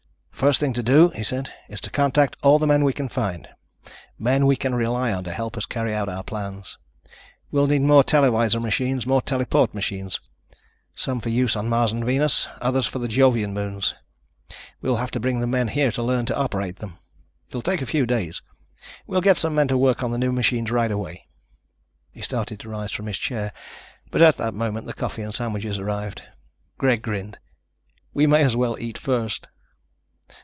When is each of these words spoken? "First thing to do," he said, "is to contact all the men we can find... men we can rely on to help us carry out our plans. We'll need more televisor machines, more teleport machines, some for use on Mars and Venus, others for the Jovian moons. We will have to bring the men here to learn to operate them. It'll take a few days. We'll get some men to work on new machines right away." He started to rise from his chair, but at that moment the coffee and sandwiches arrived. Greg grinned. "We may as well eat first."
"First 0.41 0.59
thing 0.59 0.73
to 0.73 0.81
do," 0.81 1.09
he 1.09 1.21
said, 1.23 1.53
"is 1.69 1.79
to 1.81 1.91
contact 1.91 2.35
all 2.41 2.57
the 2.57 2.65
men 2.65 2.83
we 2.83 2.93
can 2.93 3.09
find... 3.09 3.47
men 4.17 4.47
we 4.47 4.55
can 4.55 4.73
rely 4.73 5.13
on 5.13 5.23
to 5.25 5.31
help 5.31 5.55
us 5.55 5.67
carry 5.67 5.93
out 5.93 6.09
our 6.09 6.23
plans. 6.23 6.79
We'll 7.51 7.67
need 7.67 7.83
more 7.83 8.03
televisor 8.03 8.59
machines, 8.59 9.05
more 9.05 9.21
teleport 9.21 9.75
machines, 9.75 10.19
some 10.95 11.21
for 11.21 11.29
use 11.29 11.55
on 11.55 11.69
Mars 11.69 11.91
and 11.91 12.03
Venus, 12.03 12.47
others 12.59 12.87
for 12.87 12.97
the 12.97 13.07
Jovian 13.07 13.53
moons. 13.53 13.93
We 14.81 14.89
will 14.89 14.95
have 14.97 15.11
to 15.11 15.19
bring 15.19 15.41
the 15.41 15.45
men 15.45 15.67
here 15.67 15.91
to 15.91 16.01
learn 16.01 16.25
to 16.25 16.35
operate 16.35 16.77
them. 16.77 16.97
It'll 17.49 17.61
take 17.61 17.83
a 17.83 17.85
few 17.85 18.07
days. 18.07 18.41
We'll 19.05 19.21
get 19.21 19.37
some 19.37 19.53
men 19.53 19.67
to 19.67 19.77
work 19.77 20.01
on 20.01 20.09
new 20.19 20.31
machines 20.31 20.71
right 20.71 20.91
away." 20.91 21.27
He 22.09 22.23
started 22.23 22.59
to 22.61 22.69
rise 22.69 22.91
from 22.91 23.05
his 23.05 23.19
chair, 23.19 23.53
but 24.09 24.23
at 24.23 24.37
that 24.37 24.55
moment 24.55 24.87
the 24.87 24.93
coffee 24.95 25.21
and 25.21 25.35
sandwiches 25.35 25.77
arrived. 25.77 26.23
Greg 26.79 27.03
grinned. 27.03 27.37
"We 28.15 28.25
may 28.25 28.41
as 28.43 28.55
well 28.55 28.75
eat 28.79 28.97
first." 28.97 29.45